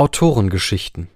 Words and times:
Autorengeschichten 0.00 1.10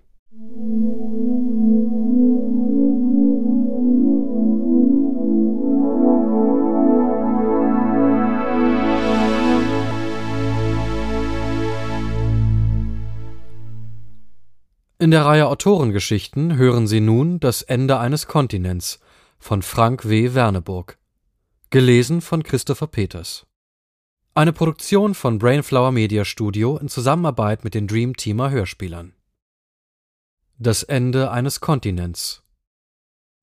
In 14.98 15.10
der 15.10 15.24
Reihe 15.24 15.46
Autorengeschichten 15.46 16.58
hören 16.58 16.86
Sie 16.86 17.00
nun 17.00 17.40
Das 17.40 17.62
Ende 17.62 17.98
eines 17.98 18.26
Kontinents 18.26 19.00
von 19.38 19.62
Frank 19.62 20.06
W. 20.06 20.34
Werneburg. 20.34 20.98
Gelesen 21.70 22.20
von 22.20 22.42
Christopher 22.42 22.88
Peters. 22.88 23.46
Eine 24.36 24.52
Produktion 24.52 25.14
von 25.14 25.38
Brainflower 25.38 25.92
Media 25.92 26.24
Studio 26.24 26.76
in 26.76 26.88
Zusammenarbeit 26.88 27.62
mit 27.62 27.72
den 27.72 27.86
Dream 27.86 28.16
Teamer 28.16 28.50
Hörspielern. 28.50 29.12
Das 30.58 30.82
Ende 30.82 31.30
eines 31.30 31.60
Kontinents. 31.60 32.42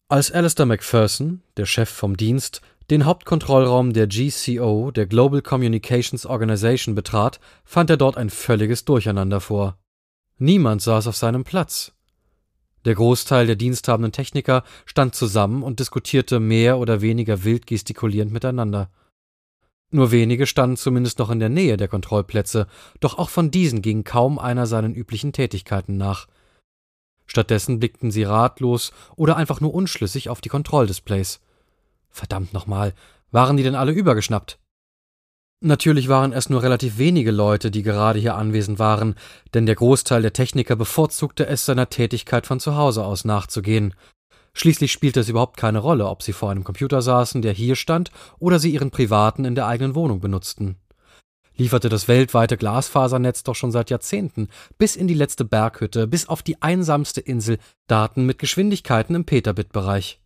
Als 0.10 0.34
Alistair 0.34 0.66
MacPherson, 0.66 1.44
der 1.56 1.66
Chef 1.66 1.90
vom 1.90 2.18
Dienst, 2.18 2.60
den 2.90 3.06
Hauptkontrollraum 3.06 3.94
der 3.94 4.08
GCO, 4.08 4.92
der 4.92 5.06
Global 5.06 5.42
Communications 5.42 6.26
Organization, 6.26 6.94
betrat, 6.94 7.40
fand 7.64 7.90
er 7.90 7.96
dort 7.96 8.18
ein 8.18 8.30
völliges 8.30 8.84
Durcheinander 8.84 9.40
vor. 9.40 9.78
Niemand 10.40 10.82
saß 10.82 11.08
auf 11.08 11.16
seinem 11.16 11.46
Platz. 11.46 11.94
Der 12.84 12.96
Großteil 12.96 13.48
der 13.48 13.56
diensthabenden 13.56 14.12
Techniker 14.12 14.66
stand 14.86 15.16
zusammen 15.16 15.64
und 15.64 15.80
diskutierte 15.80 16.42
mehr 16.42 16.80
oder 16.80 17.00
weniger 17.00 17.46
wild 17.46 17.66
gestikulierend 17.66 18.34
miteinander. 18.34 18.92
Nur 19.92 20.12
wenige 20.12 20.48
standen 20.48 20.78
zumindest 20.78 21.20
noch 21.20 21.30
in 21.30 21.40
der 21.40 21.50
Nähe 21.50 21.76
der 21.76 21.90
Kontrollplätze, 21.90 22.68
doch 23.02 23.18
auch 23.18 23.30
von 23.30 23.52
diesen 23.52 23.82
ging 23.82 24.04
kaum 24.06 24.40
einer 24.40 24.66
seinen 24.66 24.96
üblichen 24.96 25.34
Tätigkeiten 25.34 25.98
nach. 25.98 26.28
Stattdessen 27.26 27.80
blickten 27.80 28.10
sie 28.10 28.24
ratlos 28.24 28.92
oder 29.16 29.36
einfach 29.36 29.62
nur 29.62 29.74
unschlüssig 29.74 30.30
auf 30.30 30.42
die 30.42 30.50
Kontrolldisplays. 30.50 31.42
Verdammt 32.10 32.54
nochmal, 32.54 32.94
waren 33.32 33.58
die 33.58 33.64
denn 33.64 33.76
alle 33.76 33.92
übergeschnappt? 33.92 34.60
Natürlich 35.64 36.10
waren 36.10 36.34
es 36.34 36.50
nur 36.50 36.64
relativ 36.64 36.98
wenige 36.98 37.32
Leute, 37.32 37.70
die 37.70 37.84
gerade 37.84 38.18
hier 38.18 38.36
anwesend 38.36 38.80
waren, 38.80 39.16
denn 39.54 39.66
der 39.66 39.76
Großteil 39.76 40.22
der 40.22 40.34
Techniker 40.34 40.76
bevorzugte 40.76 41.46
es, 41.46 41.66
seiner 41.66 41.88
Tätigkeit 41.88 42.48
von 42.48 42.60
zu 42.60 42.76
Hause 42.76 43.06
aus 43.06 43.26
nachzugehen. 43.26 43.94
Schließlich 44.54 44.92
spielte 44.92 45.22
es 45.22 45.30
überhaupt 45.30 45.58
keine 45.58 45.80
Rolle, 45.80 46.08
ob 46.08 46.24
sie 46.24 46.34
vor 46.34 46.52
einem 46.52 46.64
Computer 46.64 47.02
saßen, 47.02 47.42
der 47.42 47.54
hier 47.54 47.76
stand, 47.76 48.12
oder 48.40 48.60
sie 48.60 48.72
ihren 48.72 48.92
privaten 48.92 49.46
in 49.46 49.56
der 49.56 49.68
eigenen 49.68 49.96
Wohnung 49.96 50.20
benutzten. 50.20 50.78
Lieferte 51.56 51.90
das 51.90 52.08
weltweite 52.08 52.58
Glasfasernetz 52.58 53.44
doch 53.44 53.56
schon 53.56 53.72
seit 53.72 53.90
Jahrzehnten, 53.90 54.50
bis 54.78 54.96
in 54.96 55.08
die 55.08 55.14
letzte 55.14 55.46
Berghütte, 55.46 56.08
bis 56.08 56.28
auf 56.28 56.44
die 56.44 56.62
einsamste 56.62 57.22
Insel, 57.22 57.60
Daten 57.88 58.26
mit 58.26 58.40
Geschwindigkeiten 58.40 59.16
im 59.16 59.26
Petabit-Bereich. 59.26 60.20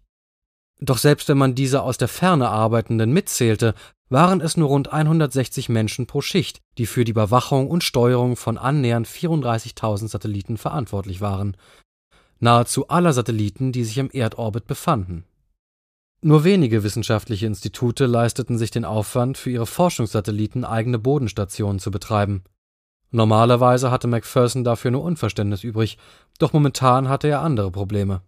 Doch 0.80 0.98
selbst 0.98 1.30
wenn 1.30 1.38
man 1.38 1.56
diese 1.56 1.82
aus 1.82 1.98
der 1.98 2.08
Ferne 2.08 2.50
Arbeitenden 2.50 3.12
mitzählte, 3.12 3.76
waren 4.10 4.40
es 4.42 4.56
nur 4.56 4.70
rund 4.70 4.94
160 4.94 5.70
Menschen 5.70 6.06
pro 6.06 6.22
Schicht, 6.22 6.62
die 6.78 6.86
für 6.86 7.06
die 7.06 7.12
Überwachung 7.12 7.70
und 7.70 7.84
Steuerung 7.84 8.36
von 8.36 8.58
annähernd 8.58 9.08
34.000 9.08 10.10
Satelliten 10.10 10.58
verantwortlich 10.58 11.22
waren. 11.22 11.58
Nahezu 12.46 12.88
aller 12.88 13.12
Satelliten, 13.12 13.72
die 13.72 13.84
sich 13.84 13.98
im 13.98 14.12
Erdorbit 14.12 14.68
befanden. 14.68 15.26
Nur 16.22 16.44
wenige 16.44 16.84
wissenschaftliche 16.84 17.48
Institute 17.48 18.06
leisteten 18.06 18.58
sich 18.58 18.72
den 18.72 18.86
Aufwand, 18.86 19.38
für 19.38 19.50
ihre 19.50 19.66
Forschungssatelliten 19.66 20.64
eigene 20.64 21.00
Bodenstationen 21.00 21.80
zu 21.80 21.92
betreiben. 21.92 22.44
Normalerweise 23.12 23.92
hatte 23.92 24.08
Macpherson 24.08 24.64
dafür 24.64 24.92
nur 24.92 25.04
Unverständnis 25.04 25.64
übrig, 25.64 25.98
doch 26.38 26.54
momentan 26.54 27.10
hatte 27.10 27.28
er 27.28 27.42
andere 27.42 27.72
Probleme. 27.72 28.22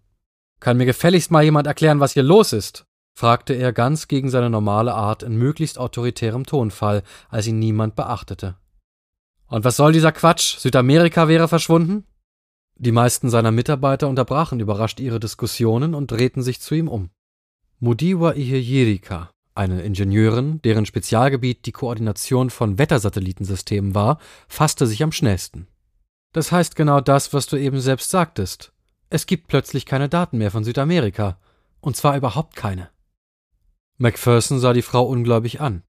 Kann 0.59 0.78
mir 0.78 0.86
gefälligst 0.86 1.30
mal 1.30 1.44
jemand 1.44 1.68
erklären, 1.68 2.00
was 2.00 2.14
hier 2.14 2.24
los 2.24 2.54
ist? 2.54 2.86
fragte 3.14 3.54
er 3.54 3.72
ganz 3.72 4.08
gegen 4.08 4.30
seine 4.30 4.50
normale 4.50 4.94
Art 4.94 5.24
in 5.24 5.38
möglichst 5.38 5.78
autoritärem 5.78 6.46
Tonfall, 6.46 7.03
als 7.30 7.47
ihn 7.47 7.59
niemand 7.59 7.96
beachtete. 7.96 8.56
Und 9.47 9.64
was 9.64 9.75
soll 9.75 9.91
dieser 9.91 10.12
Quatsch? 10.12 10.58
Südamerika 10.58 11.28
wäre 11.28 11.47
verschwunden? 11.47 12.06
Die 12.80 12.92
meisten 12.92 13.30
seiner 13.30 13.52
Mitarbeiter 13.52 14.08
unterbrachen 14.08 14.60
überrascht 14.60 15.00
ihre 15.00 15.20
Diskussionen 15.20 15.96
und 15.96 16.12
drehten 16.12 16.44
sich 16.44 16.62
zu 16.62 16.76
ihm 16.76 16.88
um. 16.88 17.10
Mudiwa 17.80 18.34
Ihejirika, 18.34 19.32
eine 19.56 19.82
Ingenieurin, 19.82 20.62
deren 20.62 20.86
Spezialgebiet 20.86 21.66
die 21.66 21.72
Koordination 21.72 22.52
von 22.52 22.78
Wettersatellitensystemen 22.78 23.96
war, 23.96 24.20
fasste 24.48 24.86
sich 24.86 25.02
am 25.02 25.12
schnellsten. 25.12 25.68
Das 26.34 26.52
heißt 26.52 26.76
genau 26.76 27.02
das, 27.02 27.34
was 27.34 27.48
du 27.48 27.58
eben 27.58 27.80
selbst 27.80 28.12
sagtest. 28.12 28.74
Es 29.09 29.26
gibt 29.26 29.48
plötzlich 29.48 29.88
keine 29.88 30.09
Daten 30.09 30.38
mehr 30.38 30.52
von 30.52 30.64
Südamerika. 30.64 31.40
Und 31.80 31.96
zwar 31.96 32.18
überhaupt 32.18 32.56
keine. 32.56 32.90
Macpherson 33.98 34.59
sah 34.59 34.74
die 34.74 34.82
Frau 34.84 35.04
ungläubig 35.04 35.62
an. 35.62 35.84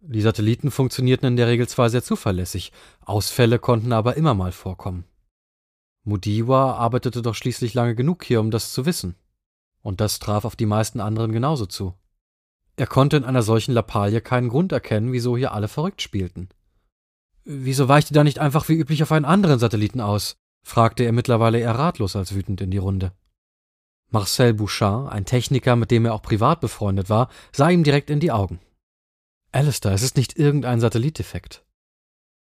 Die 0.00 0.20
Satelliten 0.20 0.70
funktionierten 0.70 1.26
in 1.26 1.36
der 1.36 1.48
Regel 1.48 1.66
zwar 1.68 1.90
sehr 1.90 2.02
zuverlässig, 2.02 2.72
Ausfälle 3.04 3.58
konnten 3.58 3.92
aber 3.92 4.16
immer 4.16 4.34
mal 4.34 4.52
vorkommen. 4.52 5.04
Mudiwa 6.06 6.74
arbeitete 6.74 7.20
doch 7.20 7.34
schließlich 7.34 7.74
lange 7.74 7.96
genug 7.96 8.24
hier, 8.24 8.40
um 8.40 8.52
das 8.52 8.72
zu 8.72 8.86
wissen. 8.86 9.16
Und 9.82 10.00
das 10.00 10.20
traf 10.20 10.44
auf 10.44 10.54
die 10.54 10.66
meisten 10.66 11.00
anderen 11.00 11.32
genauso 11.32 11.66
zu. 11.66 11.94
Er 12.76 12.86
konnte 12.86 13.16
in 13.16 13.24
einer 13.24 13.42
solchen 13.42 13.72
Lappalie 13.72 14.20
keinen 14.20 14.48
Grund 14.48 14.70
erkennen, 14.70 15.12
wieso 15.12 15.36
hier 15.36 15.52
alle 15.52 15.66
verrückt 15.66 16.02
spielten. 16.02 16.48
Wieso 17.44 17.88
weicht 17.88 18.10
ihr 18.10 18.14
da 18.14 18.22
nicht 18.22 18.38
einfach 18.38 18.68
wie 18.68 18.74
üblich 18.74 19.02
auf 19.02 19.12
einen 19.12 19.24
anderen 19.24 19.58
Satelliten 19.58 20.00
aus? 20.00 20.36
fragte 20.62 21.04
er 21.04 21.12
mittlerweile 21.12 21.58
eher 21.58 21.74
ratlos 21.76 22.14
als 22.14 22.34
wütend 22.34 22.60
in 22.60 22.70
die 22.70 22.78
Runde. 22.78 23.12
Marcel 24.10 24.54
Bouchard, 24.54 25.12
ein 25.12 25.24
Techniker, 25.24 25.74
mit 25.74 25.90
dem 25.90 26.04
er 26.04 26.14
auch 26.14 26.22
privat 26.22 26.60
befreundet 26.60 27.10
war, 27.10 27.28
sah 27.50 27.68
ihm 27.70 27.82
direkt 27.82 28.10
in 28.10 28.20
die 28.20 28.32
Augen. 28.32 28.60
Alistair, 29.50 29.92
es 29.92 30.02
ist 30.02 30.16
nicht 30.16 30.38
irgendein 30.38 30.80
Satellitdefekt. 30.80 31.64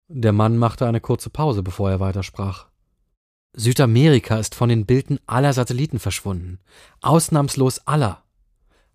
Der 0.08 0.32
Mann 0.32 0.58
machte 0.58 0.86
eine 0.86 1.00
kurze 1.00 1.30
Pause, 1.30 1.62
bevor 1.62 1.90
er 1.90 2.00
weitersprach. 2.00 2.68
Südamerika 3.58 4.38
ist 4.38 4.54
von 4.54 4.68
den 4.68 4.84
Bildern 4.84 5.18
aller 5.26 5.54
Satelliten 5.54 5.98
verschwunden. 5.98 6.60
Ausnahmslos 7.00 7.86
aller. 7.86 8.22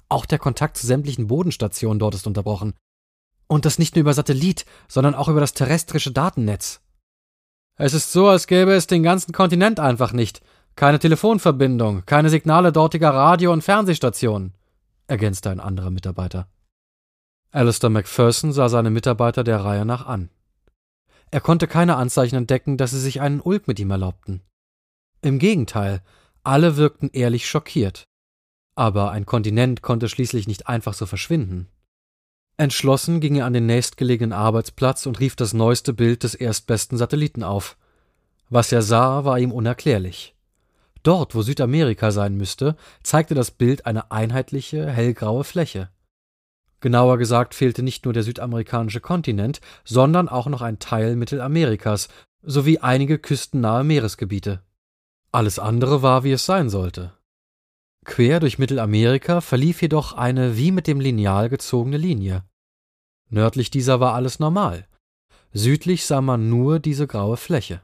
Auch 0.08 0.28
der 0.28 0.38
Kontakt 0.38 0.78
zu 0.78 0.86
sämtlichen 0.86 1.28
Bodenstationen 1.28 1.98
dort 1.98 2.14
ist 2.14 2.28
unterbrochen. 2.28 2.76
Und 3.48 3.66
das 3.66 3.80
nicht 3.80 3.96
nur 3.96 4.02
über 4.02 4.14
Satellit, 4.14 4.66
sondern 4.88 5.16
auch 5.16 5.30
über 5.30 5.40
das 5.40 5.54
terrestrische 5.54 6.12
Datennetz. 6.12 6.80
Es 7.76 7.96
ist 7.96 8.12
so, 8.12 8.28
als 8.28 8.46
gäbe 8.46 8.74
es 8.74 8.86
den 8.86 9.02
ganzen 9.02 9.34
Kontinent 9.34 9.80
einfach 9.80 10.14
nicht, 10.14 10.42
keine 10.76 11.00
Telefonverbindung, 11.00 12.06
keine 12.06 12.30
Signale 12.30 12.72
dortiger 12.72 13.10
Radio- 13.10 13.52
und 13.52 13.64
Fernsehstationen, 13.64 14.54
ergänzte 15.08 15.50
ein 15.50 15.60
anderer 15.60 15.90
Mitarbeiter. 15.90 16.48
Alistair 17.50 17.90
Macpherson 17.90 18.54
sah 18.54 18.70
seine 18.70 18.92
Mitarbeiter 18.92 19.44
der 19.44 19.66
Reihe 19.66 19.86
nach 19.86 20.06
an. 20.06 20.30
Er 21.32 21.42
konnte 21.42 21.66
keine 21.68 21.96
Anzeichen 21.96 22.36
entdecken, 22.36 22.78
dass 22.78 22.92
sie 22.92 23.00
sich 23.00 23.22
einen 23.22 23.42
Ulk 23.42 23.68
mit 23.68 23.80
ihm 23.80 23.90
erlaubten. 23.90 24.42
Im 25.22 25.38
Gegenteil, 25.38 26.02
alle 26.44 26.78
wirkten 26.78 27.10
ehrlich 27.14 27.48
schockiert. 27.48 28.08
Aber 28.76 29.12
ein 29.12 29.28
Kontinent 29.28 29.84
konnte 29.84 30.10
schließlich 30.10 30.48
nicht 30.48 30.68
einfach 30.68 30.96
so 30.96 31.06
verschwinden. 31.06 31.68
Entschlossen 32.58 33.20
ging 33.20 33.36
er 33.36 33.46
an 33.46 33.54
den 33.54 33.68
nächstgelegenen 33.68 34.34
Arbeitsplatz 34.34 35.06
und 35.06 35.20
rief 35.20 35.36
das 35.36 35.54
neueste 35.54 35.94
Bild 35.94 36.24
des 36.24 36.34
erstbesten 36.34 36.98
Satelliten 36.98 37.44
auf. 37.44 37.78
Was 38.50 38.72
er 38.72 38.82
sah, 38.82 39.24
war 39.24 39.40
ihm 39.40 39.52
unerklärlich. 39.52 40.36
Dort, 41.04 41.36
wo 41.36 41.42
Südamerika 41.42 42.12
sein 42.12 42.36
müsste, 42.36 42.76
zeigte 43.04 43.36
das 43.36 43.52
Bild 43.52 43.86
eine 43.86 44.12
einheitliche, 44.12 44.90
hellgraue 44.90 45.44
Fläche. 45.44 45.90
Genauer 46.80 47.20
gesagt 47.20 47.54
fehlte 47.54 47.84
nicht 47.84 48.06
nur 48.06 48.14
der 48.14 48.24
südamerikanische 48.24 49.02
Kontinent, 49.02 49.62
sondern 49.84 50.30
auch 50.30 50.48
noch 50.48 50.62
ein 50.62 50.80
Teil 50.80 51.16
Mittelamerikas 51.16 52.10
sowie 52.42 52.80
einige 52.80 53.20
küstennahe 53.20 53.84
Meeresgebiete. 53.84 54.62
Alles 55.32 55.60
andere 55.60 56.02
war, 56.02 56.24
wie 56.24 56.32
es 56.32 56.46
sein 56.46 56.70
sollte. 56.70 57.14
Quer 58.04 58.40
durch 58.40 58.60
Mittelamerika 58.60 59.42
verlief 59.42 59.82
jedoch 59.82 60.14
eine 60.14 60.58
wie 60.58 60.72
mit 60.72 60.88
dem 60.88 61.00
Lineal 61.00 61.50
gezogene 61.50 61.98
Linie. 61.98 62.44
Nördlich 63.30 63.70
dieser 63.72 64.00
war 64.00 64.14
alles 64.14 64.40
normal. 64.40 64.88
Südlich 65.54 66.06
sah 66.06 66.22
man 66.22 66.50
nur 66.50 66.80
diese 66.80 67.08
graue 67.08 67.38
Fläche. 67.38 67.82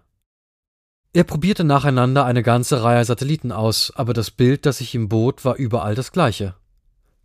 Er 1.13 1.23
probierte 1.23 1.63
nacheinander 1.63 2.25
eine 2.25 2.43
ganze 2.43 2.83
Reihe 2.83 3.05
Satelliten 3.05 3.51
aus, 3.51 3.93
aber 3.95 4.13
das 4.13 4.29
Bild, 4.31 4.65
das 4.65 4.79
sich 4.79 4.93
ihm 4.93 5.07
bot, 5.07 5.45
war 5.45 5.55
überall 5.55 5.95
das 5.95 6.11
gleiche. 6.11 6.55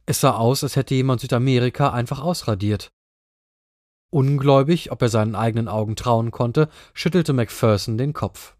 Es 0.07 0.21
sah 0.21 0.33
aus, 0.33 0.63
als 0.63 0.77
hätte 0.77 0.95
jemand 0.95 1.21
Südamerika 1.21 1.93
einfach 1.93 2.21
ausradiert. 2.21 2.91
Ungläubig, 4.11 4.93
ob 4.93 5.03
er 5.03 5.09
seinen 5.09 5.35
eigenen 5.35 5.69
Augen 5.69 5.97
trauen 5.97 6.31
konnte, 6.31 6.69
schüttelte 6.95 7.33
Macpherson 7.33 7.99
den 7.99 8.13
Kopf. 8.13 8.55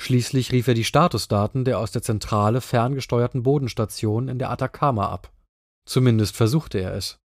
Schließlich 0.00 0.52
rief 0.52 0.68
er 0.68 0.74
die 0.74 0.84
Statusdaten 0.84 1.64
der 1.64 1.78
aus 1.78 1.90
der 1.90 2.02
Zentrale 2.02 2.60
ferngesteuerten 2.60 3.42
Bodenstation 3.42 4.28
in 4.28 4.38
der 4.38 4.50
Atacama 4.50 5.08
ab. 5.08 5.32
Zumindest 5.86 6.36
versuchte 6.36 6.78
er 6.78 6.94
es. 6.94 7.18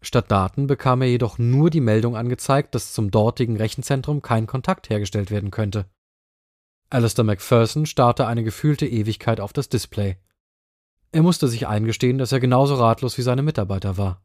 Statt 0.00 0.30
Daten 0.30 0.66
bekam 0.66 1.02
er 1.02 1.08
jedoch 1.08 1.38
nur 1.38 1.70
die 1.70 1.80
Meldung 1.80 2.16
angezeigt, 2.16 2.74
dass 2.74 2.92
zum 2.92 3.10
dortigen 3.10 3.56
Rechenzentrum 3.56 4.22
kein 4.22 4.46
Kontakt 4.46 4.90
hergestellt 4.90 5.30
werden 5.30 5.50
könnte. 5.50 5.86
Alistair 6.90 7.24
MacPherson 7.24 7.86
starrte 7.86 8.26
eine 8.26 8.44
gefühlte 8.44 8.86
Ewigkeit 8.86 9.40
auf 9.40 9.52
das 9.52 9.68
Display. 9.68 10.18
Er 11.12 11.22
musste 11.22 11.48
sich 11.48 11.66
eingestehen, 11.66 12.18
dass 12.18 12.32
er 12.32 12.40
genauso 12.40 12.74
ratlos 12.74 13.16
wie 13.18 13.22
seine 13.22 13.42
Mitarbeiter 13.42 13.96
war. 13.96 14.22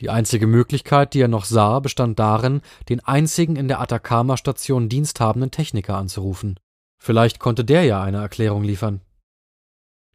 Die 0.00 0.10
einzige 0.10 0.46
Möglichkeit, 0.46 1.14
die 1.14 1.20
er 1.20 1.28
noch 1.28 1.44
sah, 1.44 1.78
bestand 1.80 2.18
darin, 2.18 2.62
den 2.88 3.00
einzigen 3.00 3.56
in 3.56 3.68
der 3.68 3.80
Atacama-Station 3.80 4.88
diensthabenden 4.88 5.50
Techniker 5.50 5.96
anzurufen. 5.96 6.58
Vielleicht 7.00 7.38
konnte 7.38 7.64
der 7.64 7.84
ja 7.84 8.02
eine 8.02 8.18
Erklärung 8.18 8.64
liefern. 8.64 9.00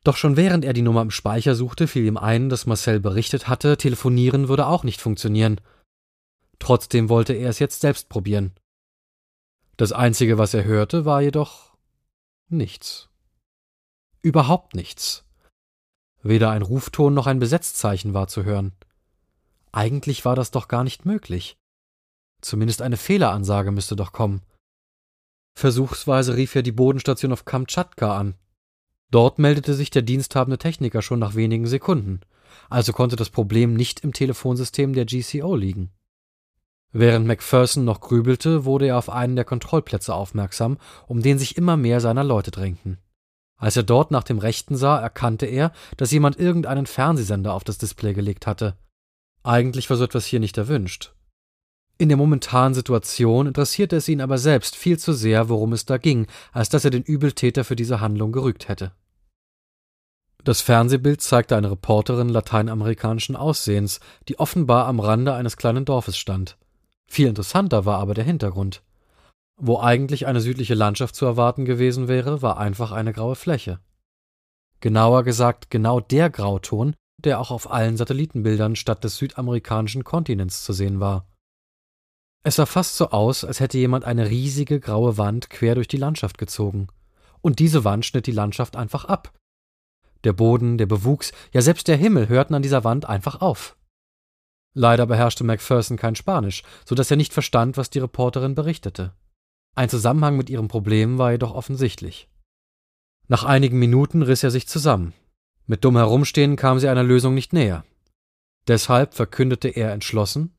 Doch 0.04 0.18
schon 0.18 0.38
während 0.38 0.66
er 0.66 0.74
die 0.74 0.81
Nummer 0.81 1.02
im 1.02 1.12
Speicher 1.12 1.56
suchte, 1.56 1.88
fiel 1.88 2.06
ihm 2.06 2.18
ein, 2.18 2.50
dass 2.50 2.66
Marcel 2.66 3.00
berichtet 3.00 3.48
hatte, 3.48 3.78
telefonieren 3.78 4.48
würde 4.48 4.68
auch 4.68 4.84
nicht 4.84 5.02
funktionieren. 5.02 5.62
Trotzdem 6.58 7.10
wollte 7.10 7.34
er 7.34 7.50
es 7.50 7.60
jetzt 7.60 7.81
selbst 7.81 8.10
probieren. 8.10 8.54
Das 9.78 9.92
Einzige, 9.92 10.38
was 10.38 10.54
er 10.54 10.66
hörte, 10.66 11.06
war 11.06 11.22
jedoch 11.22 11.78
nichts. 12.50 13.10
Überhaupt 14.22 14.76
nichts. 14.76 15.26
Weder 16.22 16.50
ein 16.50 16.64
Rufton 16.64 17.14
noch 17.14 17.28
ein 17.28 17.40
Besetzzeichen 17.40 18.14
war 18.14 18.28
zu 18.28 18.44
hören. 18.44 18.74
Eigentlich 19.71 20.25
war 20.25 20.36
das 20.36 20.51
doch 20.51 20.68
gar 20.68 20.83
nicht 20.83 21.06
möglich. 21.06 21.57
Zumindest 22.42 22.81
eine 22.81 22.98
Fehleransage 22.98 23.71
müsste 23.71 23.95
doch 23.95 24.12
kommen. 24.12 24.42
Versuchsweise 25.56 26.36
rief 26.36 26.56
er 26.56 26.63
die 26.63 26.71
Bodenstation 26.71 27.33
auf 27.33 27.45
Kamtschatka 27.45 28.18
an. 28.18 28.36
Dort 29.12 29.39
meldete 29.39 29.74
sich 29.74 29.89
der 29.89 30.04
diensthabende 30.04 30.57
Techniker 30.57 31.01
schon 31.01 31.19
nach 31.19 31.36
wenigen 31.36 31.68
Sekunden, 31.68 32.21
also 32.69 32.94
konnte 32.94 33.16
das 33.16 33.30
Problem 33.30 33.74
nicht 33.74 34.01
im 34.01 34.13
Telefonsystem 34.13 34.94
der 34.94 35.06
GCO 35.06 35.56
liegen. 35.56 35.92
Während 36.92 37.27
Macpherson 37.27 37.86
noch 37.86 38.01
grübelte, 38.01 38.66
wurde 38.66 38.88
er 38.88 38.98
auf 38.98 39.10
einen 39.10 39.36
der 39.36 39.45
Kontrollplätze 39.45 40.13
aufmerksam, 40.13 40.77
um 41.07 41.21
den 41.21 41.38
sich 41.38 41.57
immer 41.57 41.77
mehr 41.77 42.01
seiner 42.01 42.24
Leute 42.24 42.51
drängten. 42.51 42.98
Als 43.57 43.75
er 43.75 43.83
dort 43.83 44.10
nach 44.10 44.24
dem 44.24 44.39
Rechten 44.39 44.75
sah, 44.75 45.00
erkannte 45.00 45.45
er, 45.45 45.71
dass 45.98 46.12
jemand 46.12 46.39
irgendeinen 46.39 46.86
Fernsehsender 46.86 47.54
auf 47.54 47.63
das 47.63 47.77
Display 47.77 48.13
gelegt 48.13 48.48
hatte. 48.48 48.77
Eigentlich 49.44 49.90
war 49.90 49.98
so 49.98 50.04
etwas 50.04 50.26
hier 50.26 50.40
nicht 50.40 50.58
erwünscht. 50.58 51.14
In 51.98 52.08
der 52.08 52.18
momentanen 52.18 52.74
Situation 52.74 53.48
interessierte 53.48 53.98
es 53.98 54.08
ihn 54.08 54.22
aber 54.22 54.38
selbst 54.38 54.76
viel 54.76 54.98
zu 54.98 55.12
sehr, 55.12 55.50
worum 55.50 55.74
es 55.74 55.86
da 55.86 55.98
ging, 55.98 56.28
als 56.52 56.70
dass 56.70 56.86
er 56.86 56.92
den 56.92 57.04
Übeltäter 57.04 57.64
für 57.64 57.76
diese 57.76 58.00
Handlung 58.00 58.32
gerügt 58.32 58.70
hätte. 58.70 58.94
Das 60.46 60.62
Fernsehbild 60.62 61.22
zeigte 61.22 61.58
eine 61.58 61.72
Reporterin 61.72 62.30
lateinamerikanischen 62.30 63.36
Aussehens, 63.36 64.00
die 64.30 64.40
offenbar 64.40 64.88
am 64.88 65.02
Rande 65.02 65.34
eines 65.34 65.58
kleinen 65.58 65.84
Dorfes 65.84 66.18
stand. 66.18 66.58
Viel 67.08 67.28
interessanter 67.28 67.86
war 67.86 68.00
aber 68.00 68.14
der 68.14 68.24
Hintergrund. 68.24 68.82
Wo 69.58 69.80
eigentlich 69.80 70.26
eine 70.28 70.40
südliche 70.40 70.76
Landschaft 70.76 71.16
zu 71.16 71.26
erwarten 71.26 71.66
gewesen 71.66 72.08
wäre, 72.08 72.42
war 72.42 72.58
einfach 72.58 72.94
eine 72.94 73.12
graue 73.12 73.36
Fläche. 73.36 73.80
Genauer 74.80 75.24
gesagt 75.26 75.70
genau 75.70 76.00
der 76.00 76.30
Grauton, 76.30 76.96
der 77.25 77.39
auch 77.39 77.51
auf 77.51 77.71
allen 77.71 77.98
Satellitenbildern 77.98 78.75
statt 78.75 79.04
des 79.04 79.18
südamerikanischen 79.18 80.04
Kontinents 80.04 80.63
zu 80.63 80.74
sehen 80.74 81.00
war. 81.00 81.27
Es 82.44 82.56
sah 82.56 82.66
fast 82.66 82.95
so 82.95 83.10
aus, 83.10 83.44
als 83.44 83.60
hätte 83.60 83.77
jemand 83.77 84.06
eine 84.06 84.30
riesige 84.30 84.80
graue 84.80 85.18
Wand 85.18 85.50
quer 85.50 85.75
durch 85.75 85.88
die 85.88 85.98
Landschaft 85.98 86.38
gezogen. 86.38 86.88
Und 87.42 87.60
diese 87.60 87.83
Wand 87.83 88.06
schnitt 88.06 88.27
die 88.27 88.31
Landschaft 88.31 88.75
einfach 88.75 89.06
ab. 89.06 89.33
Der 90.24 90.33
Boden, 90.33 90.77
der 90.77 90.86
Bewuchs, 90.86 91.31
ja 91.54 91.62
selbst 91.62 91.88
der 91.88 91.98
Himmel 91.98 92.30
hörten 92.30 92.54
an 92.54 92.62
dieser 92.62 92.83
Wand 92.83 93.06
einfach 93.06 93.42
auf. 93.42 93.77
Leider 94.74 95.06
beherrschte 95.06 95.44
Macpherson 95.44 95.98
kein 95.98 96.16
Spanisch, 96.16 96.63
so 96.86 96.95
dass 96.95 97.10
er 97.12 97.18
nicht 97.18 97.33
verstand, 97.33 97.77
was 97.77 97.89
die 97.89 98.00
Reporterin 98.00 98.56
berichtete. 98.56 99.13
Ein 99.75 99.89
Zusammenhang 99.89 100.38
mit 100.38 100.50
ihrem 100.50 100.68
Problem 100.68 101.18
war 101.18 101.31
jedoch 101.31 101.54
offensichtlich. 101.54 102.30
Nach 103.27 103.44
einigen 103.44 103.80
Minuten 103.80 104.24
riss 104.24 104.44
er 104.44 104.51
sich 104.51 104.68
zusammen. 104.68 105.13
Mit 105.69 105.86
dumm 105.86 105.98
Herumstehen 105.98 106.56
kam 106.56 106.80
sie 106.80 106.89
einer 106.89 107.04
Lösung 107.04 107.36
nicht 107.36 107.54
näher. 107.54 107.86
Deshalb 108.68 109.13
verkündete 109.13 109.68
er 109.68 109.92
entschlossen 109.92 110.51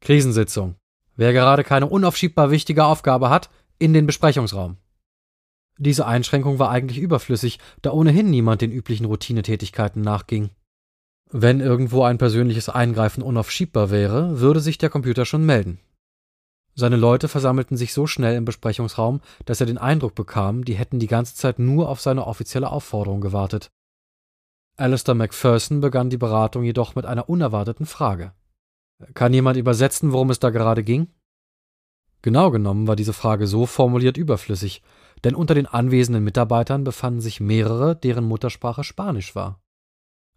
Krisensitzung. 0.00 0.76
Wer 1.16 1.34
gerade 1.34 1.64
keine 1.64 1.86
unaufschiebbar 1.86 2.50
wichtige 2.50 2.86
Aufgabe 2.86 3.28
hat, 3.28 3.50
in 3.78 3.92
den 3.92 4.06
Besprechungsraum. 4.06 4.78
Diese 5.76 6.06
Einschränkung 6.06 6.58
war 6.58 6.70
eigentlich 6.70 6.96
überflüssig, 6.96 7.58
da 7.82 7.92
ohnehin 7.92 8.30
niemand 8.30 8.62
den 8.62 8.72
üblichen 8.72 9.04
Routinetätigkeiten 9.04 10.00
nachging. 10.00 10.48
Wenn 11.30 11.60
irgendwo 11.60 12.04
ein 12.04 12.16
persönliches 12.16 12.70
Eingreifen 12.70 13.22
unaufschiebbar 13.22 13.90
wäre, 13.90 14.40
würde 14.40 14.60
sich 14.60 14.78
der 14.78 14.88
Computer 14.88 15.26
schon 15.26 15.44
melden. 15.44 15.78
Seine 16.74 16.96
Leute 16.96 17.28
versammelten 17.28 17.76
sich 17.76 17.92
so 17.92 18.06
schnell 18.06 18.34
im 18.34 18.46
Besprechungsraum, 18.46 19.20
dass 19.44 19.60
er 19.60 19.66
den 19.66 19.76
Eindruck 19.76 20.14
bekam, 20.14 20.64
die 20.64 20.74
hätten 20.74 21.00
die 21.00 21.06
ganze 21.06 21.34
Zeit 21.34 21.58
nur 21.58 21.90
auf 21.90 22.00
seine 22.00 22.26
offizielle 22.26 22.70
Aufforderung 22.70 23.20
gewartet. 23.20 23.70
Alistair 24.76 25.14
Macpherson 25.14 25.80
begann 25.80 26.10
die 26.10 26.16
Beratung 26.16 26.64
jedoch 26.64 26.96
mit 26.96 27.06
einer 27.06 27.28
unerwarteten 27.28 27.86
Frage. 27.86 28.32
Kann 29.14 29.32
jemand 29.32 29.56
übersetzen, 29.56 30.12
worum 30.12 30.30
es 30.30 30.40
da 30.40 30.50
gerade 30.50 30.82
ging? 30.82 31.08
Genau 32.22 32.50
genommen 32.50 32.86
war 32.86 32.96
diese 32.96 33.12
Frage 33.12 33.46
so 33.46 33.66
formuliert 33.66 34.16
überflüssig, 34.16 34.82
denn 35.22 35.34
unter 35.34 35.54
den 35.54 35.66
anwesenden 35.66 36.24
Mitarbeitern 36.24 36.82
befanden 36.82 37.20
sich 37.20 37.38
mehrere, 37.38 37.94
deren 37.94 38.24
Muttersprache 38.24 38.82
Spanisch 38.82 39.34
war. 39.34 39.60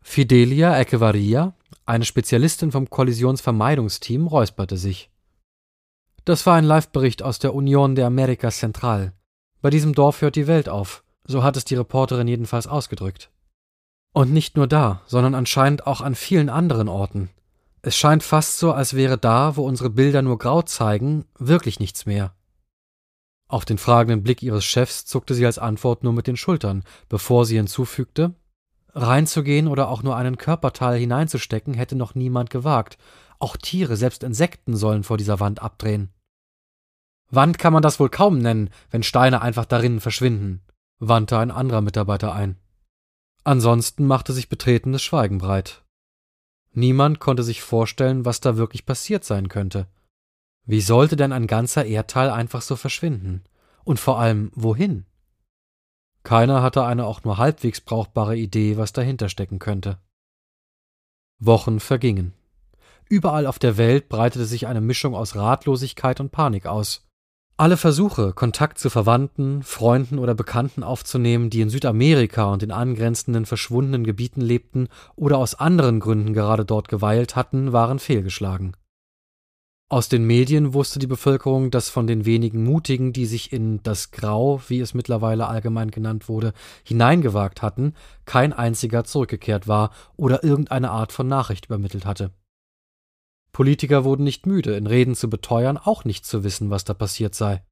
Fidelia 0.02 0.78
Echevarria, 0.80 1.56
eine 1.86 2.06
Spezialistin 2.06 2.72
vom 2.72 2.90
Kollisionsvermeidungsteam, 2.90 4.28
räusperte 4.28 4.78
sich. 4.78 5.10
Das 6.26 6.46
war 6.46 6.56
ein 6.56 6.66
Live-Bericht 6.66 7.24
aus 7.24 7.40
der 7.40 7.56
Union 7.56 7.96
de 7.96 8.06
America 8.06 8.52
Central. 8.52 9.14
Bei 9.62 9.70
diesem 9.70 9.94
Dorf 9.94 10.22
hört 10.22 10.36
die 10.36 10.48
Welt 10.48 10.70
auf, 10.70 11.04
so 11.24 11.42
hat 11.42 11.58
es 11.58 11.66
die 11.66 11.76
Reporterin 11.76 12.28
jedenfalls 12.28 12.68
ausgedrückt. 12.68 13.32
Und 14.18 14.34
nicht 14.34 14.58
nur 14.58 14.66
da, 14.66 15.04
sondern 15.06 15.36
anscheinend 15.36 15.86
auch 15.86 16.02
an 16.02 16.16
vielen 16.16 16.50
anderen 16.50 16.88
Orten. 16.88 17.30
Es 17.84 17.96
scheint 17.96 18.24
fast 18.24 18.58
so, 18.58 18.72
als 18.72 18.96
wäre 18.96 19.20
da, 19.20 19.58
wo 19.58 19.64
unsere 19.64 19.92
Bilder 19.92 20.24
nur 20.24 20.40
grau 20.40 20.64
zeigen, 20.64 21.26
wirklich 21.38 21.80
nichts 21.80 22.08
mehr. 22.08 22.34
Auf 23.48 23.64
den 23.64 23.78
fragenden 23.78 24.24
Blick 24.24 24.42
ihres 24.42 24.66
Chefs 24.66 25.06
zuckte 25.06 25.36
sie 25.36 25.46
als 25.46 25.60
Antwort 25.60 26.04
nur 26.04 26.14
mit 26.14 26.26
den 26.26 26.36
Schultern, 26.36 26.84
bevor 27.10 27.46
sie 27.46 27.58
hinzufügte 27.58 28.34
Reinzugehen 28.96 29.68
oder 29.68 29.88
auch 29.88 30.02
nur 30.02 30.16
einen 30.16 30.38
Körperteil 30.38 30.98
hineinzustecken, 30.98 31.76
hätte 31.76 31.96
noch 31.96 32.16
niemand 32.16 32.50
gewagt. 32.50 32.98
Auch 33.38 33.56
Tiere, 33.56 33.98
selbst 33.98 34.24
Insekten 34.24 34.76
sollen 34.76 35.04
vor 35.04 35.18
dieser 35.18 35.40
Wand 35.40 35.62
abdrehen. 35.62 36.10
Wand 37.30 37.60
kann 37.60 37.72
man 37.72 37.84
das 37.84 38.00
wohl 38.00 38.10
kaum 38.10 38.40
nennen, 38.40 38.72
wenn 38.90 39.04
Steine 39.04 39.44
einfach 39.44 39.66
darinnen 39.66 40.00
verschwinden, 40.00 40.64
wandte 40.98 41.38
ein 41.38 41.52
anderer 41.52 41.82
Mitarbeiter 41.82 42.34
ein. 42.34 42.58
Ansonsten 43.48 44.06
machte 44.06 44.34
sich 44.34 44.50
betretenes 44.50 45.02
Schweigen 45.02 45.38
breit. 45.38 45.86
Niemand 46.74 47.22
konnte 47.22 47.44
sich 47.44 47.62
vorstellen, 47.62 48.26
was 48.26 48.42
da 48.42 48.58
wirklich 48.58 48.86
passiert 48.86 49.24
sein 49.24 49.48
könnte. 49.48 49.88
Wie 50.66 50.82
sollte 50.82 51.16
denn 51.16 51.32
ein 51.32 51.48
ganzer 51.48 51.86
Erdteil 51.86 52.30
einfach 52.30 52.62
so 52.62 52.76
verschwinden? 52.76 53.46
Und 53.86 54.02
vor 54.02 54.20
allem, 54.20 54.52
wohin? 54.54 55.06
Keiner 56.24 56.62
hatte 56.62 56.84
eine 56.84 57.06
auch 57.06 57.24
nur 57.24 57.38
halbwegs 57.38 57.80
brauchbare 57.80 58.36
Idee, 58.36 58.76
was 58.76 58.92
dahinter 58.92 59.30
stecken 59.30 59.60
könnte. 59.60 59.98
Wochen 61.40 61.80
vergingen. 61.80 62.34
Überall 63.08 63.46
auf 63.46 63.60
der 63.60 63.78
Welt 63.78 64.10
breitete 64.10 64.46
sich 64.46 64.68
eine 64.68 64.82
Mischung 64.82 65.16
aus 65.16 65.38
Ratlosigkeit 65.38 66.20
und 66.20 66.34
Panik 66.34 66.66
aus. 66.66 67.07
Alle 67.60 67.76
Versuche, 67.76 68.34
Kontakt 68.34 68.78
zu 68.78 68.92
Verwandten, 68.92 69.64
Freunden 69.64 70.20
oder 70.20 70.36
Bekannten 70.36 70.84
aufzunehmen, 70.84 71.50
die 71.50 71.62
in 71.62 71.72
Südamerika 71.72 72.54
und 72.54 72.62
in 72.62 72.70
angrenzenden 72.70 73.48
verschwundenen 73.48 74.04
Gebieten 74.04 74.42
lebten 74.42 74.90
oder 75.16 75.40
aus 75.40 75.56
anderen 75.56 76.00
Gründen 76.00 76.36
gerade 76.36 76.66
dort 76.66 76.88
geweilt 76.88 77.36
hatten, 77.36 77.74
waren 77.74 77.98
fehlgeschlagen. 77.98 78.78
Aus 79.90 80.08
den 80.08 80.28
Medien 80.28 80.76
wusste 80.76 81.00
die 81.00 81.08
Bevölkerung, 81.08 81.72
dass 81.72 81.90
von 81.90 82.06
den 82.06 82.26
wenigen 82.26 82.64
Mutigen, 82.64 83.12
die 83.12 83.26
sich 83.26 83.52
in 83.52 83.82
das 83.82 84.12
Grau, 84.12 84.62
wie 84.68 84.80
es 84.80 84.94
mittlerweile 84.94 85.48
allgemein 85.48 85.90
genannt 85.90 86.30
wurde, 86.30 86.54
hineingewagt 86.84 87.64
hatten, 87.64 87.96
kein 88.26 88.54
einziger 88.54 89.04
zurückgekehrt 89.04 89.68
war 89.68 89.90
oder 90.16 90.44
irgendeine 90.44 90.92
Art 90.92 91.12
von 91.12 91.28
Nachricht 91.28 91.66
übermittelt 91.66 92.06
hatte. 92.06 92.30
Politiker 93.58 94.04
wurden 94.04 94.24
nicht 94.24 94.46
müde, 94.46 94.78
in 94.78 94.86
Reden 94.86 95.16
zu 95.16 95.32
beteuern, 95.32 95.80
auch 95.80 96.06
nicht 96.06 96.28
zu 96.28 96.44
wissen, 96.44 96.70
was 96.70 96.84
da 96.84 96.94
passiert 96.94 97.34
sei. 97.34 97.64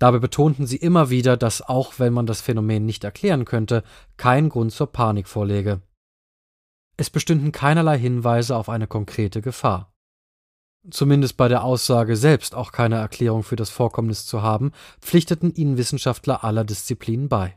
Dabei 0.00 0.18
betonten 0.18 0.66
sie 0.66 0.76
immer 0.76 1.08
wieder, 1.08 1.36
dass 1.36 1.62
auch 1.62 2.00
wenn 2.00 2.12
man 2.12 2.26
das 2.26 2.40
Phänomen 2.40 2.84
nicht 2.84 3.04
erklären 3.04 3.44
könnte, 3.44 3.84
kein 4.16 4.48
Grund 4.48 4.72
zur 4.72 4.88
Panik 4.88 5.28
vorläge. 5.28 5.82
Es 6.96 7.10
bestünden 7.10 7.52
keinerlei 7.52 7.96
Hinweise 7.96 8.56
auf 8.56 8.68
eine 8.68 8.88
konkrete 8.88 9.40
Gefahr. 9.40 9.94
Zumindest 10.90 11.36
bei 11.36 11.46
der 11.46 11.62
Aussage 11.62 12.16
selbst 12.16 12.56
auch 12.56 12.72
keine 12.72 12.96
Erklärung 12.96 13.44
für 13.44 13.54
das 13.54 13.70
Vorkommnis 13.70 14.26
zu 14.26 14.42
haben, 14.42 14.72
pflichteten 15.00 15.54
ihnen 15.54 15.76
Wissenschaftler 15.76 16.42
aller 16.42 16.64
Disziplinen 16.64 17.28
bei. 17.28 17.56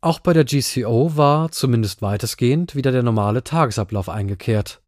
Auch 0.00 0.18
bei 0.18 0.32
der 0.32 0.44
GCO 0.44 1.16
war, 1.16 1.52
zumindest 1.52 2.02
weitestgehend, 2.02 2.74
wieder 2.74 2.90
der 2.90 3.04
normale 3.04 3.44
Tagesablauf 3.44 4.08
eingekehrt. 4.08 4.83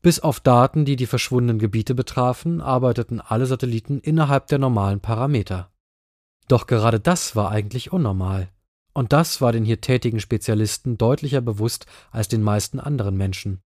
Bis 0.00 0.20
auf 0.20 0.40
Daten, 0.40 0.84
die 0.84 0.96
die 0.96 1.06
verschwundenen 1.06 1.58
Gebiete 1.58 1.94
betrafen, 1.94 2.60
arbeiteten 2.60 3.20
alle 3.20 3.46
Satelliten 3.46 3.98
innerhalb 3.98 4.46
der 4.46 4.58
normalen 4.58 5.00
Parameter. 5.00 5.70
Doch 6.46 6.66
gerade 6.66 7.00
das 7.00 7.34
war 7.36 7.50
eigentlich 7.50 7.92
unnormal. 7.92 8.50
Und 8.94 9.12
das 9.12 9.40
war 9.40 9.52
den 9.52 9.64
hier 9.64 9.80
tätigen 9.80 10.20
Spezialisten 10.20 10.98
deutlicher 10.98 11.40
bewusst 11.40 11.86
als 12.10 12.28
den 12.28 12.42
meisten 12.42 12.80
anderen 12.80 13.16
Menschen. 13.16 13.60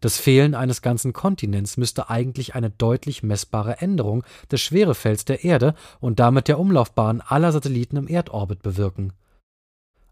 Das 0.00 0.16
Fehlen 0.16 0.54
eines 0.54 0.80
ganzen 0.80 1.12
Kontinents 1.12 1.76
müsste 1.76 2.08
eigentlich 2.08 2.54
eine 2.54 2.70
deutlich 2.70 3.22
messbare 3.22 3.78
Änderung 3.78 4.24
des 4.50 4.62
Schwerefelds 4.62 5.26
der 5.26 5.44
Erde 5.44 5.74
und 6.00 6.20
damit 6.20 6.48
der 6.48 6.58
Umlaufbahn 6.58 7.20
aller 7.20 7.52
Satelliten 7.52 7.96
im 7.96 8.08
Erdorbit 8.08 8.62
bewirken. 8.62 9.12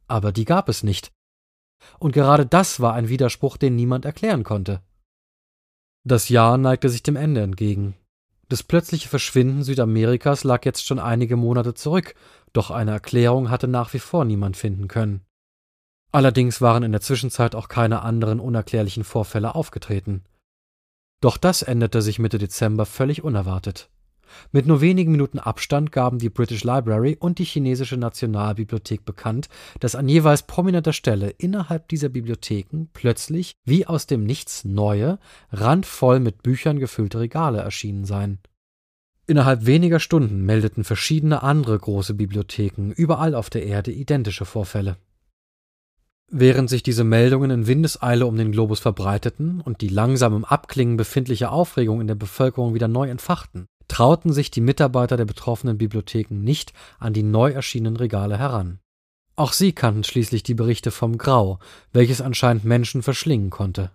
Aber 0.06 0.30
die 0.30 0.44
gab 0.44 0.68
es 0.68 0.82
nicht. 0.82 1.10
Und 1.98 2.12
gerade 2.12 2.44
das 2.44 2.80
war 2.80 2.94
ein 2.94 3.08
Widerspruch, 3.08 3.56
den 3.56 3.76
niemand 3.76 4.04
erklären 4.04 4.44
konnte. 4.44 4.82
Das 6.08 6.30
Jahr 6.30 6.56
neigte 6.56 6.88
sich 6.88 7.02
dem 7.02 7.16
Ende 7.16 7.42
entgegen. 7.42 7.94
Das 8.48 8.62
plötzliche 8.62 9.10
Verschwinden 9.10 9.62
Südamerikas 9.62 10.42
lag 10.42 10.64
jetzt 10.64 10.86
schon 10.86 10.98
einige 10.98 11.36
Monate 11.36 11.74
zurück, 11.74 12.14
doch 12.54 12.70
eine 12.70 12.92
Erklärung 12.92 13.50
hatte 13.50 13.68
nach 13.68 13.92
wie 13.92 13.98
vor 13.98 14.24
niemand 14.24 14.56
finden 14.56 14.88
können. 14.88 15.20
Allerdings 16.10 16.62
waren 16.62 16.82
in 16.82 16.92
der 16.92 17.02
Zwischenzeit 17.02 17.54
auch 17.54 17.68
keine 17.68 18.00
anderen 18.00 18.40
unerklärlichen 18.40 19.04
Vorfälle 19.04 19.54
aufgetreten. 19.54 20.24
Doch 21.20 21.36
das 21.36 21.60
änderte 21.60 22.00
sich 22.00 22.18
Mitte 22.18 22.38
Dezember 22.38 22.86
völlig 22.86 23.22
unerwartet. 23.22 23.90
Mit 24.52 24.66
nur 24.66 24.80
wenigen 24.80 25.12
Minuten 25.12 25.38
Abstand 25.38 25.92
gaben 25.92 26.18
die 26.18 26.30
British 26.30 26.64
Library 26.64 27.16
und 27.18 27.38
die 27.38 27.44
chinesische 27.44 27.96
Nationalbibliothek 27.96 29.04
bekannt, 29.04 29.48
dass 29.80 29.94
an 29.94 30.08
jeweils 30.08 30.42
prominenter 30.42 30.92
Stelle 30.92 31.30
innerhalb 31.30 31.88
dieser 31.88 32.08
Bibliotheken 32.08 32.86
plötzlich 32.92 33.54
wie 33.64 33.86
aus 33.86 34.06
dem 34.06 34.24
Nichts 34.24 34.64
neue, 34.64 35.18
randvoll 35.50 36.20
mit 36.20 36.42
Büchern 36.42 36.78
gefüllte 36.78 37.20
Regale 37.20 37.58
erschienen 37.58 38.04
seien. 38.04 38.38
Innerhalb 39.26 39.66
weniger 39.66 40.00
Stunden 40.00 40.46
meldeten 40.46 40.84
verschiedene 40.84 41.42
andere 41.42 41.78
große 41.78 42.14
Bibliotheken 42.14 42.92
überall 42.96 43.34
auf 43.34 43.50
der 43.50 43.66
Erde 43.66 43.92
identische 43.92 44.46
Vorfälle. 44.46 44.96
Während 46.30 46.68
sich 46.68 46.82
diese 46.82 47.04
Meldungen 47.04 47.50
in 47.50 47.66
Windeseile 47.66 48.26
um 48.26 48.36
den 48.36 48.52
Globus 48.52 48.80
verbreiteten 48.80 49.62
und 49.62 49.80
die 49.80 49.88
langsam 49.88 50.34
im 50.34 50.44
Abklingen 50.44 50.98
befindliche 50.98 51.50
Aufregung 51.50 52.02
in 52.02 52.06
der 52.06 52.14
Bevölkerung 52.14 52.74
wieder 52.74 52.88
neu 52.88 53.08
entfachten, 53.08 53.66
trauten 53.88 54.32
sich 54.32 54.50
die 54.50 54.60
Mitarbeiter 54.60 55.16
der 55.16 55.24
betroffenen 55.24 55.78
Bibliotheken 55.78 56.34
nicht 56.42 56.72
an 56.98 57.12
die 57.12 57.22
neu 57.22 57.50
erschienenen 57.50 57.96
Regale 57.96 58.38
heran. 58.38 58.78
Auch 59.36 59.52
sie 59.52 59.72
kannten 59.72 60.04
schließlich 60.04 60.42
die 60.42 60.54
Berichte 60.54 60.90
vom 60.90 61.18
Grau, 61.18 61.58
welches 61.92 62.20
anscheinend 62.20 62.64
Menschen 62.64 63.02
verschlingen 63.02 63.50
konnte. 63.50 63.92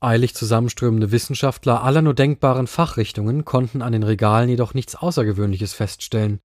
Eilig 0.00 0.34
zusammenströmende 0.34 1.12
Wissenschaftler 1.12 1.82
aller 1.82 2.02
nur 2.02 2.14
denkbaren 2.14 2.66
Fachrichtungen 2.66 3.44
konnten 3.44 3.82
an 3.82 3.92
den 3.92 4.02
Regalen 4.02 4.48
jedoch 4.48 4.74
nichts 4.74 4.96
Außergewöhnliches 4.96 5.72
feststellen. 5.72 6.40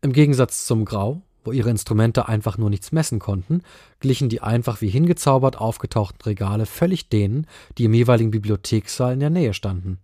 Im 0.00 0.12
Gegensatz 0.12 0.66
zum 0.66 0.84
Grau 0.84 1.22
wo 1.46 1.52
ihre 1.52 1.70
Instrumente 1.70 2.28
einfach 2.28 2.58
nur 2.58 2.68
nichts 2.68 2.92
messen 2.92 3.18
konnten, 3.18 3.62
glichen 4.00 4.28
die 4.28 4.42
einfach 4.42 4.80
wie 4.80 4.88
hingezaubert 4.88 5.56
aufgetauchten 5.56 6.22
Regale 6.22 6.66
völlig 6.66 7.08
denen, 7.08 7.46
die 7.78 7.84
im 7.84 7.94
jeweiligen 7.94 8.32
Bibliothekssaal 8.32 9.14
in 9.14 9.20
der 9.20 9.30
Nähe 9.30 9.54
standen. 9.54 9.98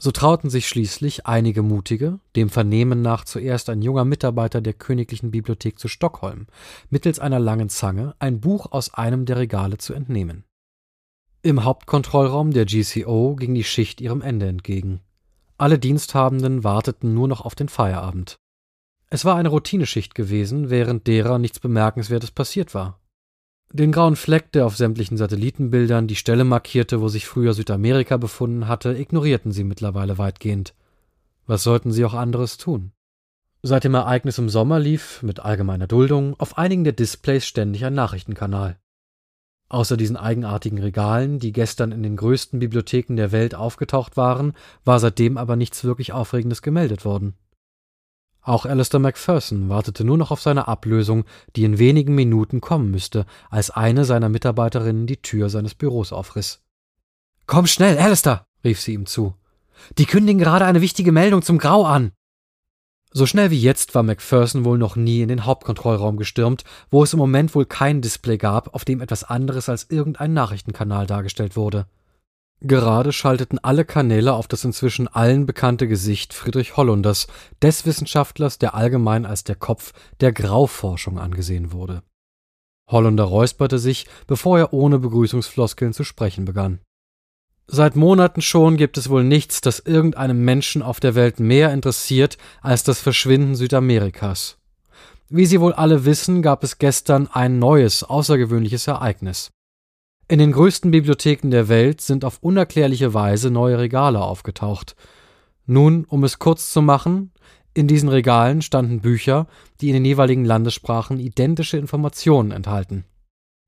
So 0.00 0.12
trauten 0.12 0.48
sich 0.48 0.68
schließlich 0.68 1.26
einige 1.26 1.62
Mutige, 1.62 2.20
dem 2.36 2.50
Vernehmen 2.50 3.02
nach 3.02 3.24
zuerst 3.24 3.68
ein 3.68 3.82
junger 3.82 4.04
Mitarbeiter 4.04 4.60
der 4.60 4.74
Königlichen 4.74 5.32
Bibliothek 5.32 5.76
zu 5.78 5.88
Stockholm, 5.88 6.46
mittels 6.88 7.18
einer 7.18 7.40
langen 7.40 7.68
Zange 7.68 8.14
ein 8.20 8.40
Buch 8.40 8.70
aus 8.70 8.94
einem 8.94 9.26
der 9.26 9.38
Regale 9.38 9.78
zu 9.78 9.94
entnehmen. 9.94 10.44
Im 11.42 11.64
Hauptkontrollraum 11.64 12.52
der 12.52 12.66
GCO 12.66 13.34
ging 13.34 13.54
die 13.54 13.64
Schicht 13.64 14.00
ihrem 14.00 14.22
Ende 14.22 14.46
entgegen. 14.46 15.00
Alle 15.56 15.80
Diensthabenden 15.80 16.62
warteten 16.62 17.14
nur 17.14 17.26
noch 17.26 17.40
auf 17.40 17.56
den 17.56 17.68
Feierabend. 17.68 18.36
Es 19.10 19.24
war 19.24 19.34
eine 19.34 19.48
Routineschicht 19.48 20.14
gewesen, 20.14 20.70
während 20.70 21.08
derer 21.08 21.38
nichts 21.38 21.58
Bemerkenswertes 21.58 22.30
passiert 22.30 22.72
war. 22.72 23.00
Den 23.70 23.92
grauen 23.92 24.16
Fleck, 24.16 24.50
der 24.52 24.64
auf 24.64 24.76
sämtlichen 24.76 25.18
Satellitenbildern 25.18 26.06
die 26.06 26.16
Stelle 26.16 26.44
markierte, 26.44 27.02
wo 27.02 27.08
sich 27.08 27.26
früher 27.26 27.52
Südamerika 27.52 28.16
befunden 28.16 28.66
hatte, 28.66 28.96
ignorierten 28.96 29.52
sie 29.52 29.64
mittlerweile 29.64 30.16
weitgehend. 30.16 30.74
Was 31.46 31.64
sollten 31.64 31.92
sie 31.92 32.04
auch 32.04 32.14
anderes 32.14 32.56
tun? 32.56 32.92
Seit 33.62 33.84
dem 33.84 33.94
Ereignis 33.94 34.38
im 34.38 34.48
Sommer 34.48 34.78
lief, 34.78 35.22
mit 35.22 35.40
allgemeiner 35.40 35.86
Duldung, 35.86 36.34
auf 36.38 36.56
einigen 36.56 36.84
der 36.84 36.92
Displays 36.94 37.46
ständig 37.46 37.84
ein 37.84 37.94
Nachrichtenkanal. 37.94 38.78
Außer 39.68 39.98
diesen 39.98 40.16
eigenartigen 40.16 40.78
Regalen, 40.78 41.38
die 41.38 41.52
gestern 41.52 41.92
in 41.92 42.02
den 42.02 42.16
größten 42.16 42.60
Bibliotheken 42.60 43.16
der 43.16 43.32
Welt 43.32 43.54
aufgetaucht 43.54 44.16
waren, 44.16 44.54
war 44.84 44.98
seitdem 44.98 45.36
aber 45.36 45.56
nichts 45.56 45.84
wirklich 45.84 46.12
Aufregendes 46.12 46.62
gemeldet 46.62 47.04
worden. 47.04 47.34
Auch 48.48 48.64
Alistair 48.64 48.98
Macpherson 48.98 49.68
wartete 49.68 50.04
nur 50.04 50.16
noch 50.16 50.30
auf 50.30 50.40
seine 50.40 50.68
Ablösung, 50.68 51.26
die 51.54 51.64
in 51.64 51.78
wenigen 51.78 52.14
Minuten 52.14 52.62
kommen 52.62 52.90
müsste, 52.90 53.26
als 53.50 53.68
eine 53.68 54.06
seiner 54.06 54.30
Mitarbeiterinnen 54.30 55.06
die 55.06 55.20
Tür 55.20 55.50
seines 55.50 55.74
Büros 55.74 56.14
aufriss. 56.14 56.62
Komm 57.46 57.66
schnell, 57.66 57.98
Alistair, 57.98 58.46
rief 58.64 58.80
sie 58.80 58.94
ihm 58.94 59.04
zu. 59.04 59.34
Die 59.98 60.06
kündigen 60.06 60.40
gerade 60.40 60.64
eine 60.64 60.80
wichtige 60.80 61.12
Meldung 61.12 61.42
zum 61.42 61.58
Grau 61.58 61.84
an. 61.84 62.12
So 63.10 63.26
schnell 63.26 63.50
wie 63.50 63.60
jetzt 63.60 63.94
war 63.94 64.02
Macpherson 64.02 64.64
wohl 64.64 64.78
noch 64.78 64.96
nie 64.96 65.20
in 65.20 65.28
den 65.28 65.44
Hauptkontrollraum 65.44 66.16
gestürmt, 66.16 66.64
wo 66.90 67.02
es 67.02 67.12
im 67.12 67.18
Moment 67.18 67.54
wohl 67.54 67.66
kein 67.66 68.00
Display 68.00 68.38
gab, 68.38 68.74
auf 68.74 68.86
dem 68.86 69.02
etwas 69.02 69.24
anderes 69.24 69.68
als 69.68 69.90
irgendein 69.90 70.32
Nachrichtenkanal 70.32 71.06
dargestellt 71.06 71.54
wurde. 71.54 71.84
Gerade 72.60 73.12
schalteten 73.12 73.58
alle 73.60 73.84
Kanäle 73.84 74.32
auf 74.34 74.48
das 74.48 74.64
inzwischen 74.64 75.06
allen 75.06 75.46
bekannte 75.46 75.86
Gesicht 75.86 76.34
Friedrich 76.34 76.76
Hollunders, 76.76 77.28
des 77.62 77.86
Wissenschaftlers, 77.86 78.58
der 78.58 78.74
allgemein 78.74 79.26
als 79.26 79.44
der 79.44 79.54
Kopf 79.54 79.92
der 80.20 80.32
Grauforschung 80.32 81.18
angesehen 81.18 81.72
wurde. 81.72 82.02
Hollunder 82.90 83.24
räusperte 83.24 83.78
sich, 83.78 84.06
bevor 84.26 84.58
er 84.58 84.72
ohne 84.72 84.98
Begrüßungsfloskeln 84.98 85.92
zu 85.92 86.02
sprechen 86.02 86.44
begann. 86.44 86.80
Seit 87.68 87.96
Monaten 87.96 88.40
schon 88.40 88.78
gibt 88.78 88.96
es 88.96 89.10
wohl 89.10 89.22
nichts, 89.22 89.60
das 89.60 89.78
irgendeinem 89.78 90.42
Menschen 90.42 90.82
auf 90.82 91.00
der 91.00 91.14
Welt 91.14 91.38
mehr 91.38 91.72
interessiert 91.72 92.38
als 92.62 92.82
das 92.82 92.98
Verschwinden 93.00 93.54
Südamerikas. 93.54 94.56
Wie 95.28 95.44
Sie 95.44 95.60
wohl 95.60 95.74
alle 95.74 96.06
wissen, 96.06 96.40
gab 96.40 96.64
es 96.64 96.78
gestern 96.78 97.28
ein 97.28 97.58
neues, 97.58 98.02
außergewöhnliches 98.02 98.86
Ereignis. 98.86 99.50
In 100.30 100.38
den 100.38 100.52
größten 100.52 100.90
Bibliotheken 100.90 101.48
der 101.50 101.68
Welt 101.68 102.02
sind 102.02 102.22
auf 102.22 102.42
unerklärliche 102.42 103.14
Weise 103.14 103.50
neue 103.50 103.78
Regale 103.78 104.20
aufgetaucht. 104.20 104.94
Nun, 105.64 106.04
um 106.04 106.22
es 106.22 106.38
kurz 106.38 106.70
zu 106.70 106.82
machen, 106.82 107.32
in 107.72 107.88
diesen 107.88 108.10
Regalen 108.10 108.60
standen 108.60 109.00
Bücher, 109.00 109.46
die 109.80 109.88
in 109.88 109.94
den 109.94 110.04
jeweiligen 110.04 110.44
Landessprachen 110.44 111.18
identische 111.18 111.78
Informationen 111.78 112.50
enthalten. 112.50 113.06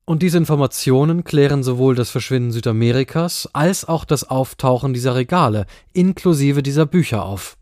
Und 0.05 0.21
diese 0.21 0.37
Informationen 0.37 1.23
klären 1.23 1.63
sowohl 1.63 1.95
das 1.95 2.11
Verschwinden 2.11 2.51
Südamerikas 2.51 3.49
als 3.53 3.85
auch 3.85 4.05
das 4.05 4.29
Auftauchen 4.29 4.93
dieser 4.93 5.15
Regale, 5.15 5.65
inklusive 5.93 6.61
dieser 6.61 6.85
Bücher 6.85 7.25
auf. 7.25 7.57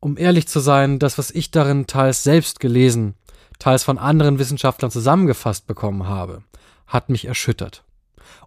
Um 0.00 0.18
ehrlich 0.18 0.48
zu 0.48 0.58
sein, 0.58 0.98
das, 0.98 1.18
was 1.18 1.30
ich 1.30 1.52
darin 1.52 1.86
teils 1.86 2.24
selbst 2.24 2.58
gelesen, 2.58 3.14
teils 3.60 3.84
von 3.84 3.98
anderen 3.98 4.40
Wissenschaftlern 4.40 4.90
zusammengefasst 4.90 5.68
bekommen 5.68 6.08
habe, 6.08 6.42
hat 6.88 7.08
mich 7.08 7.26
erschüttert 7.26 7.84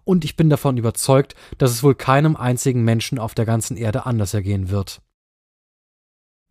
und 0.04 0.24
ich 0.24 0.36
bin 0.36 0.50
davon 0.50 0.76
überzeugt, 0.76 1.34
dass 1.58 1.70
es 1.70 1.82
wohl 1.82 1.94
keinem 1.94 2.36
einzigen 2.36 2.84
Menschen 2.84 3.18
auf 3.18 3.34
der 3.34 3.46
ganzen 3.46 3.76
Erde 3.76 4.06
anders 4.06 4.34
ergehen 4.34 4.70
wird. 4.70 5.00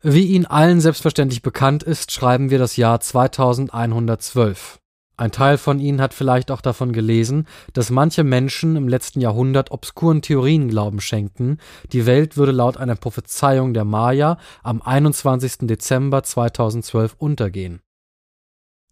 Wie 0.02 0.26
Ihnen 0.28 0.46
allen 0.46 0.82
selbstverständlich 0.82 1.42
bekannt 1.42 1.82
ist, 1.82 2.12
schreiben 2.12 2.50
wir 2.50 2.60
das 2.60 2.78
Jahr 2.78 3.00
2112. 3.00 4.80
Ein 5.18 5.32
Teil 5.32 5.58
von 5.58 5.80
Ihnen 5.80 6.02
hat 6.02 6.14
vielleicht 6.14 6.52
auch 6.52 6.60
davon 6.60 6.92
gelesen, 6.92 7.48
dass 7.72 7.90
manche 7.90 8.26
Menschen 8.26 8.76
im 8.76 8.90
letzten 8.90 9.22
Jahrhundert 9.22 9.72
obskuren 9.72 10.22
Theorien 10.22 10.68
Glauben 10.68 11.00
schenkten, 11.00 11.60
die 11.94 12.06
Welt 12.06 12.36
würde 12.36 12.52
laut 12.52 12.76
einer 12.76 12.96
Prophezeiung 12.96 13.74
der 13.74 13.86
Maya 13.86 14.38
am 14.62 14.82
21. 14.82 15.60
Dezember 15.68 16.24
2012 16.24 17.16
untergehen. 17.18 17.80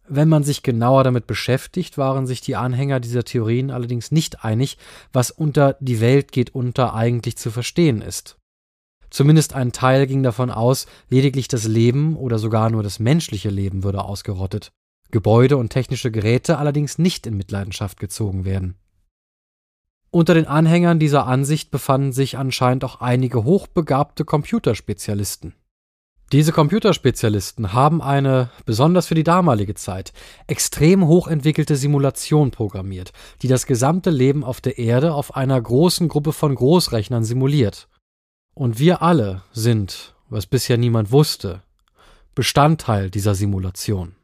Wenn 0.06 0.28
man 0.28 0.44
sich 0.44 0.62
genauer 0.62 1.02
damit 1.02 1.26
beschäftigt, 1.26 1.96
waren 1.96 2.26
sich 2.26 2.42
die 2.42 2.56
Anhänger 2.56 3.00
dieser 3.00 3.24
Theorien 3.24 3.70
allerdings 3.70 4.10
nicht 4.12 4.44
einig, 4.44 4.76
was 5.12 5.30
unter 5.30 5.76
die 5.80 6.00
Welt 6.00 6.30
geht 6.30 6.54
unter 6.54 6.94
eigentlich 6.94 7.38
zu 7.38 7.50
verstehen 7.50 8.02
ist. 8.02 8.36
Zumindest 9.08 9.54
ein 9.54 9.72
Teil 9.72 10.06
ging 10.06 10.22
davon 10.22 10.50
aus, 10.50 10.86
lediglich 11.08 11.48
das 11.48 11.64
Leben 11.64 12.16
oder 12.16 12.38
sogar 12.38 12.68
nur 12.68 12.82
das 12.82 12.98
menschliche 12.98 13.48
Leben 13.48 13.82
würde 13.82 14.04
ausgerottet, 14.04 14.72
Gebäude 15.10 15.56
und 15.56 15.70
technische 15.70 16.10
Geräte 16.10 16.58
allerdings 16.58 16.98
nicht 16.98 17.26
in 17.26 17.36
Mitleidenschaft 17.36 17.98
gezogen 17.98 18.44
werden. 18.44 18.74
Unter 20.10 20.34
den 20.34 20.46
Anhängern 20.46 20.98
dieser 20.98 21.26
Ansicht 21.26 21.70
befanden 21.70 22.12
sich 22.12 22.36
anscheinend 22.36 22.84
auch 22.84 23.00
einige 23.00 23.44
hochbegabte 23.44 24.24
Computerspezialisten. 24.24 25.54
Diese 26.32 26.52
Computerspezialisten 26.52 27.72
haben 27.72 28.02
eine, 28.02 28.50
besonders 28.64 29.06
für 29.06 29.14
die 29.14 29.24
damalige 29.24 29.74
Zeit, 29.74 30.12
extrem 30.46 31.06
hochentwickelte 31.06 31.76
Simulation 31.76 32.50
programmiert, 32.50 33.12
die 33.42 33.48
das 33.48 33.66
gesamte 33.66 34.10
Leben 34.10 34.42
auf 34.42 34.60
der 34.60 34.78
Erde 34.78 35.14
auf 35.14 35.36
einer 35.36 35.60
großen 35.60 36.08
Gruppe 36.08 36.32
von 36.32 36.54
Großrechnern 36.54 37.24
simuliert. 37.24 37.88
Und 38.54 38.78
wir 38.78 39.02
alle 39.02 39.42
sind, 39.52 40.14
was 40.28 40.46
bisher 40.46 40.78
niemand 40.78 41.12
wusste, 41.12 41.62
Bestandteil 42.34 43.10
dieser 43.10 43.34
Simulation. 43.34 44.16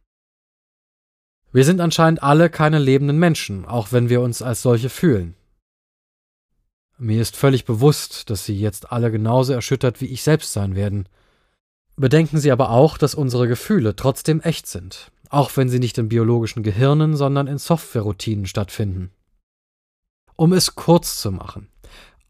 Wir 1.53 1.65
sind 1.65 1.81
anscheinend 1.81 2.23
alle 2.23 2.49
keine 2.49 2.79
lebenden 2.79 3.19
Menschen, 3.19 3.65
auch 3.65 3.93
wenn 3.93 4.09
wir 4.09 4.21
uns 4.21 4.41
als 4.41 4.63
solche 4.63 4.89
fühlen. 4.89 5.35
Mir 6.99 7.21
ist 7.21 7.37
völlig 7.37 7.65
bewusst, 7.65 8.31
dass 8.31 8.45
Sie 8.45 8.59
jetzt 8.59 8.93
alle 8.93 9.11
genauso 9.11 9.53
erschüttert 9.53 10.01
wie 10.01 10.07
ich 10.07 10.23
selbst 10.23 10.53
sein 10.53 10.75
werden. 10.75 11.09
Bedenken 12.01 12.39
Sie 12.39 12.51
aber 12.51 12.71
auch, 12.71 12.97
dass 12.97 13.15
unsere 13.15 13.47
Gefühle 13.47 13.95
trotzdem 13.95 14.41
echt 14.41 14.67
sind, 14.67 15.13
auch 15.29 15.55
wenn 15.59 15.69
sie 15.69 15.79
nicht 15.79 15.99
in 15.99 16.09
biologischen 16.09 16.63
Gehirnen, 16.63 17.15
sondern 17.15 17.47
in 17.47 17.59
Softwareroutinen 17.59 18.47
stattfinden. 18.47 19.11
Um 20.35 20.55
es 20.55 20.77
kurz 20.77 21.21
zu 21.21 21.31
machen. 21.31 21.69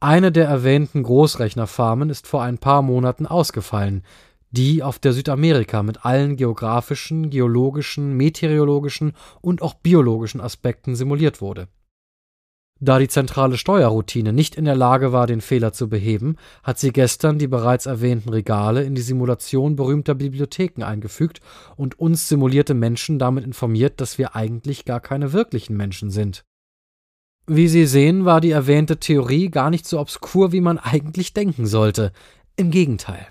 Eine 0.01 0.33
der 0.33 0.49
erwähnten 0.49 1.05
Großrechnerfarmen 1.05 2.11
ist 2.11 2.27
vor 2.27 2.43
ein 2.43 2.59
paar 2.59 2.83
Monaten 2.83 3.27
ausgefallen, 3.27 4.03
die 4.51 4.83
auf 4.83 4.99
der 4.99 5.13
Südamerika 5.13 5.85
mit 5.85 6.05
allen 6.05 6.35
geografischen, 6.35 7.31
geologischen, 7.31 8.15
meteorologischen 8.17 9.13
und 9.41 9.63
auch 9.63 9.75
biologischen 9.75 10.41
Aspekten 10.41 10.97
simuliert 10.97 11.41
wurde. 11.41 11.69
Da 12.83 12.99
die 12.99 13.09
zentrale 13.09 13.59
Steuerroutine 13.59 14.33
nicht 14.33 14.57
in 14.57 14.65
der 14.65 14.75
Lage 14.75 15.13
war, 15.13 15.27
den 15.27 15.43
Fehler 15.43 15.75
zu 15.75 15.91
beheben, 15.91 16.37
hat 16.63 16.79
sie 16.79 16.93
gestern 16.93 17.39
die 17.39 17.47
bereits 17.47 17.85
erwähnten 17.85 18.31
Regale 18.31 18.83
in 18.85 18.95
die 18.95 19.03
Simulation 19.03 19.77
berühmter 19.77 20.15
Bibliotheken 20.15 20.83
eingefügt 20.83 21.41
und 21.77 22.01
uns 22.01 22.29
simulierte 22.29 22.73
Menschen 22.73 23.19
damit 23.19 23.45
informiert, 23.45 24.01
dass 24.01 24.17
wir 24.17 24.35
eigentlich 24.35 24.87
gar 24.87 25.01
keine 25.01 25.35
wirklichen 25.35 25.77
Menschen 25.77 26.11
sind. 26.11 26.45
Wie 27.47 27.69
Sie 27.69 27.85
sehen, 27.85 28.25
war 28.25 28.41
die 28.41 28.53
erwähnte 28.53 28.99
Theorie 28.99 29.51
gar 29.51 29.71
nicht 29.71 29.87
so 29.87 29.99
obskur, 29.99 30.53
wie 30.53 30.61
man 30.61 30.79
eigentlich 30.79 31.35
denken 31.35 31.67
sollte. 31.67 32.13
Im 32.57 32.71
Gegenteil. 32.71 33.27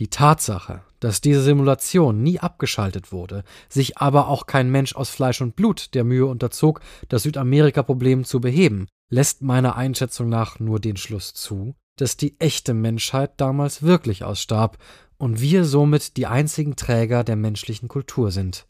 Die 0.00 0.08
Tatsache, 0.08 0.80
dass 0.98 1.20
diese 1.20 1.42
Simulation 1.42 2.22
nie 2.22 2.40
abgeschaltet 2.40 3.12
wurde, 3.12 3.44
sich 3.68 3.98
aber 3.98 4.28
auch 4.28 4.46
kein 4.46 4.70
Mensch 4.70 4.96
aus 4.96 5.10
Fleisch 5.10 5.42
und 5.42 5.56
Blut 5.56 5.94
der 5.94 6.04
Mühe 6.04 6.24
unterzog, 6.24 6.80
das 7.10 7.24
Südamerika-Problem 7.24 8.24
zu 8.24 8.40
beheben, 8.40 8.88
lässt 9.10 9.42
meiner 9.42 9.76
Einschätzung 9.76 10.30
nach 10.30 10.58
nur 10.58 10.80
den 10.80 10.96
Schluss 10.96 11.34
zu, 11.34 11.74
dass 11.98 12.16
die 12.16 12.40
echte 12.40 12.72
Menschheit 12.72 13.38
damals 13.38 13.82
wirklich 13.82 14.24
ausstarb 14.24 14.78
und 15.18 15.42
wir 15.42 15.66
somit 15.66 16.16
die 16.16 16.26
einzigen 16.26 16.76
Träger 16.76 17.22
der 17.22 17.36
menschlichen 17.36 17.88
Kultur 17.88 18.30
sind. 18.30 18.66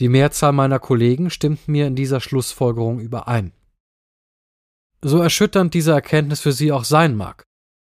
Die 0.00 0.10
Mehrzahl 0.10 0.52
meiner 0.52 0.80
Kollegen 0.80 1.30
stimmt 1.30 1.66
mir 1.66 1.86
in 1.86 1.96
dieser 1.96 2.20
Schlussfolgerung 2.20 3.00
überein. 3.00 3.52
So 5.00 5.18
erschütternd 5.18 5.72
diese 5.72 5.92
Erkenntnis 5.92 6.40
für 6.40 6.52
Sie 6.52 6.72
auch 6.72 6.84
sein 6.84 7.16
mag, 7.16 7.47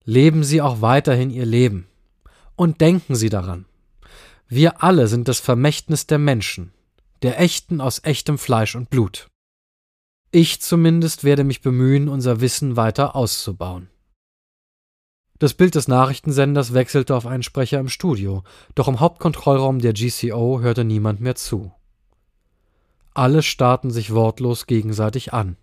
Leben 0.06 0.44
Sie 0.44 0.62
auch 0.62 0.82
weiterhin 0.82 1.32
Ihr 1.32 1.46
Leben. 1.46 1.88
Und 2.56 2.80
denken 2.80 3.16
Sie 3.16 3.30
daran. 3.30 3.66
Wir 4.48 4.84
alle 4.84 5.08
sind 5.08 5.28
das 5.28 5.40
Vermächtnis 5.40 6.06
der 6.06 6.20
Menschen, 6.20 6.72
der 7.24 7.40
Echten 7.40 7.82
aus 7.82 8.04
echtem 8.04 8.38
Fleisch 8.38 8.76
und 8.76 8.92
Blut. 8.92 9.28
Ich 10.32 10.62
zumindest 10.62 11.24
werde 11.24 11.44
mich 11.44 11.62
bemühen, 11.62 12.08
unser 12.08 12.40
Wissen 12.40 12.76
weiter 12.76 13.16
auszubauen. 13.16 13.90
Das 15.40 15.56
Bild 15.56 15.74
des 15.76 15.88
Nachrichtensenders 15.88 16.74
wechselte 16.74 17.16
auf 17.16 17.26
einen 17.26 17.44
Sprecher 17.44 17.80
im 17.80 17.90
Studio, 17.90 18.44
doch 18.76 18.88
im 18.88 19.00
Hauptkontrollraum 19.00 19.80
der 19.80 19.94
GCO 19.94 20.62
hörte 20.62 20.84
niemand 20.84 21.20
mehr 21.20 21.36
zu. 21.36 21.74
Alle 23.14 23.42
starrten 23.42 23.90
sich 23.90 24.14
wortlos 24.14 24.68
gegenseitig 24.68 25.34
an. 25.34 25.58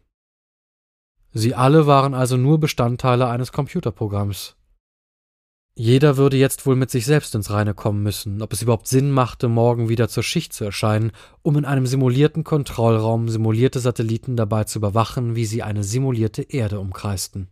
Sie 1.32 1.54
alle 1.54 1.86
waren 1.86 2.14
also 2.14 2.36
nur 2.36 2.60
Bestandteile 2.60 3.28
eines 3.28 3.52
Computerprogramms. 3.52 4.56
Jeder 5.74 6.18
würde 6.18 6.36
jetzt 6.36 6.66
wohl 6.66 6.76
mit 6.76 6.90
sich 6.90 7.06
selbst 7.06 7.34
ins 7.34 7.50
Reine 7.50 7.72
kommen 7.72 8.02
müssen, 8.02 8.42
ob 8.42 8.52
es 8.52 8.60
überhaupt 8.60 8.86
Sinn 8.86 9.10
machte, 9.10 9.48
morgen 9.48 9.88
wieder 9.88 10.08
zur 10.08 10.22
Schicht 10.22 10.52
zu 10.52 10.64
erscheinen, 10.64 11.12
um 11.40 11.56
in 11.56 11.64
einem 11.64 11.86
simulierten 11.86 12.44
Kontrollraum 12.44 13.30
simulierte 13.30 13.80
Satelliten 13.80 14.36
dabei 14.36 14.64
zu 14.64 14.78
überwachen, 14.78 15.34
wie 15.34 15.46
sie 15.46 15.62
eine 15.62 15.82
simulierte 15.82 16.42
Erde 16.42 16.78
umkreisten. 16.78 17.48